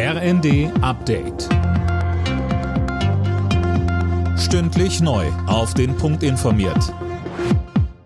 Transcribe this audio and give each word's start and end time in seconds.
RND 0.00 0.70
Update. 0.80 1.48
Stündlich 4.38 5.00
neu. 5.00 5.26
Auf 5.48 5.74
den 5.74 5.96
Punkt 5.96 6.22
informiert. 6.22 6.94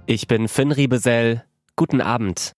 Ich 0.07 0.27
bin 0.27 0.49
Finn 0.49 0.73
Riebesell. 0.73 1.45
Guten 1.77 2.01
Abend. 2.01 2.53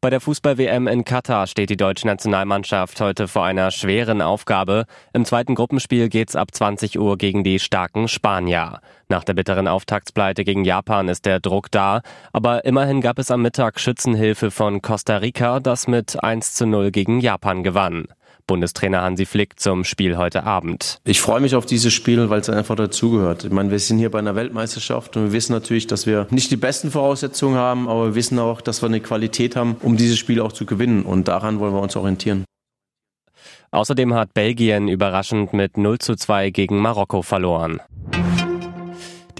Bei 0.00 0.10
der 0.10 0.20
Fußball-WM 0.20 0.88
in 0.88 1.04
Katar 1.04 1.46
steht 1.46 1.70
die 1.70 1.76
deutsche 1.76 2.08
Nationalmannschaft 2.08 3.00
heute 3.00 3.28
vor 3.28 3.44
einer 3.44 3.70
schweren 3.70 4.20
Aufgabe. 4.20 4.86
Im 5.12 5.24
zweiten 5.24 5.54
Gruppenspiel 5.54 6.08
geht's 6.08 6.34
ab 6.34 6.48
20 6.52 6.98
Uhr 6.98 7.18
gegen 7.18 7.44
die 7.44 7.60
starken 7.60 8.08
Spanier. 8.08 8.80
Nach 9.08 9.22
der 9.22 9.34
bitteren 9.34 9.68
Auftaktspleite 9.68 10.42
gegen 10.42 10.64
Japan 10.64 11.08
ist 11.08 11.24
der 11.24 11.38
Druck 11.38 11.70
da, 11.70 12.00
aber 12.32 12.64
immerhin 12.64 13.00
gab 13.00 13.20
es 13.20 13.30
am 13.30 13.42
Mittag 13.42 13.78
Schützenhilfe 13.78 14.50
von 14.50 14.82
Costa 14.82 15.18
Rica, 15.18 15.60
das 15.60 15.86
mit 15.86 16.20
1 16.20 16.54
zu 16.54 16.66
0 16.66 16.90
gegen 16.90 17.20
Japan 17.20 17.62
gewann. 17.62 18.06
Bundestrainer 18.50 19.02
Hansi 19.02 19.26
Flick 19.26 19.60
zum 19.60 19.84
Spiel 19.84 20.16
heute 20.16 20.42
Abend. 20.42 20.98
Ich 21.04 21.20
freue 21.20 21.38
mich 21.40 21.54
auf 21.54 21.66
dieses 21.66 21.92
Spiel, 21.92 22.30
weil 22.30 22.40
es 22.40 22.50
einfach 22.50 22.74
dazugehört. 22.74 23.44
Ich 23.44 23.52
meine, 23.52 23.70
wir 23.70 23.78
sind 23.78 23.98
hier 23.98 24.10
bei 24.10 24.18
einer 24.18 24.34
Weltmeisterschaft 24.34 25.16
und 25.16 25.22
wir 25.26 25.32
wissen 25.32 25.52
natürlich, 25.52 25.86
dass 25.86 26.04
wir 26.04 26.26
nicht 26.30 26.50
die 26.50 26.56
besten 26.56 26.90
Voraussetzungen 26.90 27.54
haben, 27.54 27.88
aber 27.88 28.06
wir 28.06 28.14
wissen 28.16 28.40
auch, 28.40 28.60
dass 28.60 28.82
wir 28.82 28.88
eine 28.88 28.98
Qualität 28.98 29.54
haben, 29.54 29.76
um 29.82 29.96
dieses 29.96 30.18
Spiel 30.18 30.40
auch 30.40 30.50
zu 30.50 30.66
gewinnen. 30.66 31.04
Und 31.04 31.28
daran 31.28 31.60
wollen 31.60 31.72
wir 31.74 31.80
uns 31.80 31.94
orientieren. 31.94 32.44
Außerdem 33.70 34.14
hat 34.14 34.34
Belgien 34.34 34.88
überraschend 34.88 35.52
mit 35.52 35.76
0 35.76 35.98
zu 35.98 36.16
2 36.16 36.50
gegen 36.50 36.80
Marokko 36.80 37.22
verloren. 37.22 37.78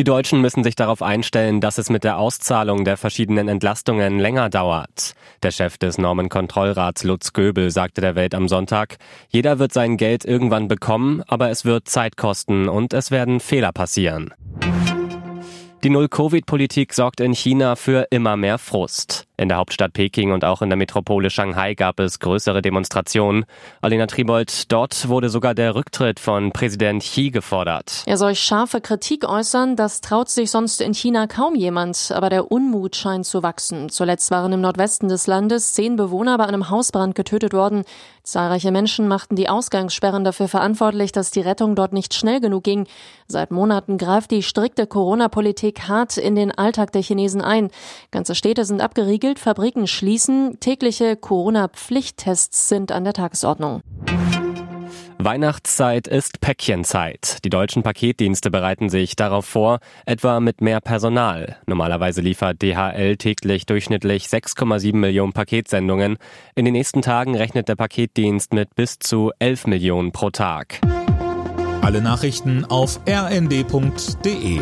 Die 0.00 0.04
Deutschen 0.04 0.40
müssen 0.40 0.64
sich 0.64 0.76
darauf 0.76 1.02
einstellen, 1.02 1.60
dass 1.60 1.76
es 1.76 1.90
mit 1.90 2.04
der 2.04 2.16
Auszahlung 2.16 2.86
der 2.86 2.96
verschiedenen 2.96 3.48
Entlastungen 3.48 4.18
länger 4.18 4.48
dauert. 4.48 5.12
Der 5.42 5.50
Chef 5.50 5.76
des 5.76 5.98
Normenkontrollrats 5.98 7.04
Lutz 7.04 7.34
Göbel 7.34 7.70
sagte 7.70 8.00
der 8.00 8.14
Welt 8.14 8.34
am 8.34 8.48
Sonntag, 8.48 8.96
jeder 9.28 9.58
wird 9.58 9.74
sein 9.74 9.98
Geld 9.98 10.24
irgendwann 10.24 10.68
bekommen, 10.68 11.22
aber 11.28 11.50
es 11.50 11.66
wird 11.66 11.86
Zeit 11.86 12.16
kosten 12.16 12.66
und 12.66 12.94
es 12.94 13.10
werden 13.10 13.40
Fehler 13.40 13.72
passieren. 13.72 14.32
Die 15.84 15.90
Null-Covid-Politik 15.90 16.94
sorgt 16.94 17.20
in 17.20 17.34
China 17.34 17.76
für 17.76 18.06
immer 18.10 18.38
mehr 18.38 18.56
Frust. 18.56 19.26
In 19.40 19.48
der 19.48 19.56
Hauptstadt 19.56 19.94
Peking 19.94 20.32
und 20.32 20.44
auch 20.44 20.60
in 20.60 20.68
der 20.68 20.76
Metropole 20.76 21.30
Shanghai 21.30 21.72
gab 21.72 21.98
es 21.98 22.18
größere 22.18 22.60
Demonstrationen. 22.60 23.46
Alina 23.80 24.06
Tribold, 24.06 24.70
dort 24.70 25.08
wurde 25.08 25.30
sogar 25.30 25.54
der 25.54 25.74
Rücktritt 25.74 26.20
von 26.20 26.52
Präsident 26.52 27.02
Xi 27.02 27.30
gefordert. 27.30 28.02
Er 28.04 28.18
soll 28.18 28.34
scharfe 28.34 28.82
Kritik 28.82 29.26
äußern, 29.26 29.76
das 29.76 30.02
traut 30.02 30.28
sich 30.28 30.50
sonst 30.50 30.82
in 30.82 30.92
China 30.92 31.26
kaum 31.26 31.54
jemand, 31.54 32.12
aber 32.14 32.28
der 32.28 32.52
Unmut 32.52 32.96
scheint 32.96 33.24
zu 33.24 33.42
wachsen. 33.42 33.88
Zuletzt 33.88 34.30
waren 34.30 34.52
im 34.52 34.60
Nordwesten 34.60 35.08
des 35.08 35.26
Landes 35.26 35.72
zehn 35.72 35.96
Bewohner 35.96 36.36
bei 36.36 36.44
einem 36.44 36.68
Hausbrand 36.68 37.14
getötet 37.14 37.54
worden. 37.54 37.84
Zahlreiche 38.22 38.70
Menschen 38.70 39.08
machten 39.08 39.36
die 39.36 39.48
Ausgangssperren 39.48 40.22
dafür 40.22 40.48
verantwortlich, 40.48 41.12
dass 41.12 41.30
die 41.30 41.40
Rettung 41.40 41.74
dort 41.74 41.94
nicht 41.94 42.12
schnell 42.12 42.40
genug 42.40 42.64
ging. 42.64 42.86
Seit 43.26 43.50
Monaten 43.50 43.96
greift 43.96 44.30
die 44.32 44.42
strikte 44.42 44.86
Corona-Politik 44.86 45.88
hart 45.88 46.18
in 46.18 46.34
den 46.34 46.52
Alltag 46.52 46.92
der 46.92 47.02
Chinesen 47.02 47.40
ein. 47.40 47.70
Ganze 48.10 48.34
Städte 48.34 48.64
sind 48.64 48.82
abgeriegelt, 48.82 49.29
gilt, 49.30 49.38
Fabriken 49.38 49.86
schließen, 49.86 50.58
tägliche 50.58 51.14
Corona-Pflichttests 51.16 52.68
sind 52.68 52.90
an 52.90 53.04
der 53.04 53.12
Tagesordnung. 53.12 53.80
Weihnachtszeit 55.18 56.08
ist 56.08 56.40
Päckchenzeit. 56.40 57.44
Die 57.44 57.50
deutschen 57.50 57.84
Paketdienste 57.84 58.50
bereiten 58.50 58.88
sich 58.88 59.14
darauf 59.14 59.44
vor, 59.44 59.78
etwa 60.04 60.40
mit 60.40 60.62
mehr 60.62 60.80
Personal. 60.80 61.58
Normalerweise 61.66 62.22
liefert 62.22 62.60
DHL 62.60 63.18
täglich 63.18 63.66
durchschnittlich 63.66 64.24
6,7 64.24 64.96
Millionen 64.96 65.32
Paketsendungen. 65.32 66.16
In 66.56 66.64
den 66.64 66.72
nächsten 66.72 67.02
Tagen 67.02 67.36
rechnet 67.36 67.68
der 67.68 67.76
Paketdienst 67.76 68.52
mit 68.52 68.74
bis 68.74 68.98
zu 68.98 69.30
11 69.38 69.66
Millionen 69.68 70.10
pro 70.10 70.30
Tag. 70.30 70.80
Alle 71.82 72.00
Nachrichten 72.00 72.64
auf 72.64 72.98
rnd.de 73.06 74.60